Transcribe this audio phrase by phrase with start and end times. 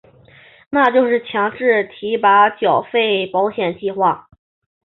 [0.71, 4.29] 那就是强制提拨缴费保险计划。